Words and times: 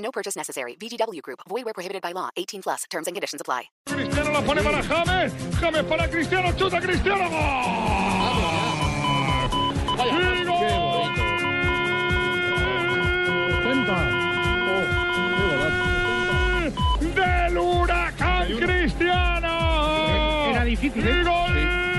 No 0.00 0.10
purchase 0.10 0.36
necessary. 0.36 0.76
VGW 0.80 1.22
Group. 1.22 1.40
Void 1.48 1.64
where 1.64 1.74
prohibited 1.74 2.02
by 2.02 2.12
law. 2.12 2.30
18 2.36 2.62
plus. 2.62 2.84
Terms 2.90 3.06
and 3.06 3.14
conditions 3.14 3.40
apply. 3.40 3.70
Cristiano 3.86 4.32
la 4.32 4.42
pone 4.42 4.62
para 4.62 4.82
James. 4.82 5.32
James 5.60 5.86
para 5.86 6.08
Cristiano. 6.08 6.52
Chuta 6.56 6.80
Cristiano. 6.80 7.28
¡Gol! 9.96 10.08
¡Y 10.08 10.44
gol! 10.44 10.70
Del 17.14 17.58
huracán 17.58 18.46
Cristiano. 18.58 19.54
Era 20.50 20.64
difícil, 20.64 21.06
¿eh? 21.06 21.20
¡Y 21.20 21.24
gol! 21.24 21.89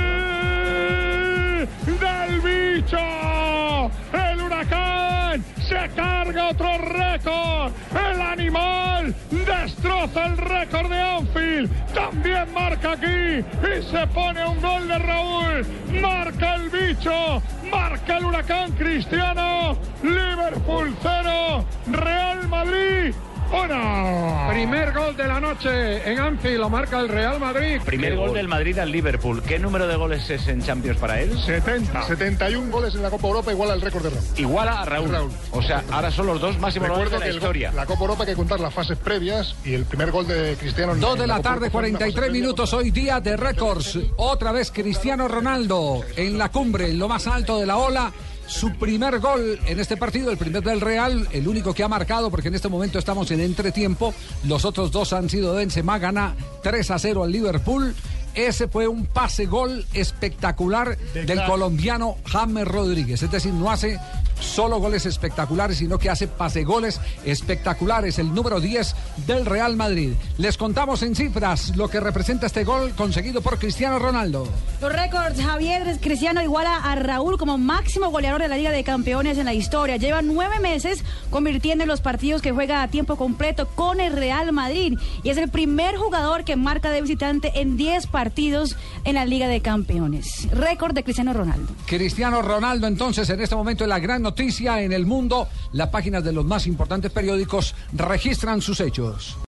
Carga 6.31 6.49
otro 6.49 6.77
récord. 6.77 7.73
El 7.91 8.21
animal 8.21 9.15
destroza 9.29 10.25
el 10.27 10.37
récord 10.37 10.89
de 10.89 11.01
Anfield. 11.01 11.93
También 11.93 12.53
marca 12.53 12.93
aquí 12.93 13.05
y 13.05 13.83
se 13.83 14.07
pone 14.07 14.45
un 14.47 14.61
gol 14.61 14.87
de 14.87 14.99
Raúl. 14.99 15.65
Marca 16.01 16.55
el 16.55 16.69
bicho. 16.69 17.41
Marca 17.69 18.17
el 18.17 18.25
huracán 18.25 18.71
cristiano. 18.73 19.77
Liverpool 20.03 20.95
0. 21.01 21.65
Real 21.87 22.47
Madrid. 22.47 23.13
Uno. 23.51 24.20
Primer 24.51 24.91
gol 24.93 25.15
de 25.15 25.27
la 25.27 25.39
noche 25.39 26.11
en 26.11 26.19
Anfield, 26.19 26.59
lo 26.59 26.69
marca 26.69 26.99
el 26.99 27.07
Real 27.07 27.39
Madrid. 27.39 27.79
Primer 27.85 28.17
gol 28.17 28.33
del 28.33 28.49
Madrid 28.49 28.77
al 28.79 28.91
Liverpool. 28.91 29.41
¿Qué 29.41 29.57
número 29.57 29.87
de 29.87 29.95
goles 29.95 30.29
es 30.29 30.45
en 30.49 30.61
Champions 30.61 30.97
para 30.99 31.21
él? 31.21 31.39
70. 31.39 32.05
71 32.05 32.69
goles 32.69 32.93
en 32.95 33.01
la 33.01 33.09
Copa 33.09 33.27
Europa 33.27 33.51
igual 33.53 33.71
al 33.71 33.79
récord 33.81 34.03
de 34.03 34.09
Raúl. 34.09 34.23
Iguala 34.35 34.81
a 34.81 34.85
Raúl. 34.85 35.09
Raúl. 35.09 35.31
O 35.51 35.61
sea, 35.61 35.83
ahora 35.89 36.11
son 36.11 36.27
los 36.27 36.41
dos 36.41 36.59
máximos 36.59 36.89
goles 36.89 37.09
de 37.11 37.19
la 37.19 37.29
historia. 37.29 37.69
gol- 37.69 37.77
la 37.77 37.85
Copa 37.85 38.01
Europa 38.01 38.23
hay 38.23 38.29
que 38.29 38.35
contar 38.35 38.59
las 38.59 38.73
fases 38.73 38.97
previas 38.97 39.55
y 39.63 39.73
el 39.73 39.85
primer 39.85 40.11
gol 40.11 40.27
de 40.27 40.57
Cristiano. 40.59 40.95
Dos 40.95 41.17
de 41.17 41.27
la 41.27 41.37
Copa 41.37 41.49
tarde, 41.49 41.65
Europa 41.67 41.79
fue 41.79 41.87
en 41.87 41.95
una 41.95 41.99
fase 41.99 42.11
43 42.11 42.13
previa. 42.15 42.41
minutos. 42.41 42.73
Hoy 42.73 42.91
día 42.91 43.19
de 43.21 43.37
récords. 43.37 43.99
Otra 44.17 44.51
vez 44.51 44.69
Cristiano 44.71 45.29
Ronaldo 45.29 46.01
en 46.17 46.37
la 46.37 46.49
cumbre, 46.49 46.89
en 46.89 46.99
lo 46.99 47.07
más 47.07 47.25
alto 47.25 47.57
de 47.57 47.65
la 47.65 47.77
ola. 47.77 48.11
Su 48.51 48.69
primer 48.73 49.19
gol 49.19 49.59
en 49.65 49.79
este 49.79 49.95
partido, 49.95 50.29
el 50.29 50.37
primer 50.37 50.61
del 50.61 50.81
Real, 50.81 51.25
el 51.31 51.47
único 51.47 51.73
que 51.73 51.83
ha 51.83 51.87
marcado, 51.87 52.29
porque 52.29 52.49
en 52.49 52.55
este 52.55 52.67
momento 52.67 52.99
estamos 52.99 53.31
en 53.31 53.39
entretiempo. 53.39 54.13
Los 54.43 54.65
otros 54.65 54.91
dos 54.91 55.13
han 55.13 55.29
sido 55.29 55.55
Benzema, 55.55 55.97
gana 55.99 56.35
3 56.61 56.91
a 56.91 56.99
0 56.99 57.23
al 57.23 57.31
Liverpool. 57.31 57.95
Ese 58.35 58.67
fue 58.67 58.89
un 58.89 59.05
pase 59.05 59.45
gol 59.45 59.85
espectacular 59.93 60.97
del 61.13 61.43
colombiano 61.45 62.17
James 62.25 62.67
Rodríguez. 62.67 63.23
Es 63.23 63.31
decir, 63.31 63.53
no 63.53 63.71
hace 63.71 63.97
solo 64.41 64.79
goles 64.79 65.05
espectaculares, 65.05 65.77
sino 65.77 65.97
que 65.97 66.09
hace 66.09 66.27
pase 66.27 66.63
goles 66.63 66.99
espectaculares. 67.25 68.19
El 68.19 68.33
número 68.33 68.59
10 68.59 68.95
del 69.27 69.45
Real 69.45 69.75
Madrid. 69.75 70.13
Les 70.37 70.57
contamos 70.57 71.03
en 71.03 71.15
cifras 71.15 71.75
lo 71.75 71.87
que 71.87 71.99
representa 71.99 72.47
este 72.47 72.63
gol 72.63 72.91
conseguido 72.95 73.41
por 73.41 73.59
Cristiano 73.59 73.99
Ronaldo. 73.99 74.47
Los 74.81 74.91
récords, 74.91 75.41
Javier 75.41 75.99
Cristiano 76.01 76.41
iguala 76.41 76.77
a 76.77 76.95
Raúl 76.95 77.37
como 77.37 77.57
máximo 77.57 78.09
goleador 78.09 78.41
de 78.41 78.47
la 78.47 78.57
Liga 78.57 78.71
de 78.71 78.83
Campeones 78.83 79.37
en 79.37 79.45
la 79.45 79.53
historia. 79.53 79.97
Lleva 79.97 80.21
nueve 80.21 80.59
meses 80.59 81.03
convirtiendo 81.29 81.83
en 81.83 81.87
los 81.87 82.01
partidos 82.01 82.41
que 82.41 82.51
juega 82.51 82.81
a 82.81 82.87
tiempo 82.87 83.15
completo 83.15 83.67
con 83.67 83.99
el 83.99 84.13
Real 84.13 84.51
Madrid. 84.51 84.97
Y 85.23 85.29
es 85.29 85.37
el 85.37 85.49
primer 85.49 85.95
jugador 85.97 86.43
que 86.43 86.55
marca 86.55 86.89
de 86.89 87.01
visitante 87.01 87.51
en 87.61 87.77
10 87.77 88.07
partidos 88.07 88.75
en 89.03 89.15
la 89.15 89.25
Liga 89.25 89.47
de 89.47 89.61
Campeones. 89.61 90.47
Récord 90.51 90.93
de 90.93 91.03
Cristiano 91.03 91.33
Ronaldo. 91.33 91.73
Cristiano 91.85 92.41
Ronaldo, 92.41 92.87
entonces, 92.87 93.29
en 93.29 93.41
este 93.41 93.55
momento 93.55 93.83
es 93.83 93.89
la 93.89 93.99
gran 93.99 94.25
noticia 94.31 94.81
en 94.81 94.93
el 94.93 95.05
mundo. 95.05 95.49
Las 95.73 95.89
páginas 95.89 96.23
de 96.23 96.31
los 96.31 96.45
más 96.45 96.65
importantes 96.65 97.11
periódicos 97.11 97.75
registran 97.91 98.61
sus 98.61 98.79
hechos. 98.79 99.37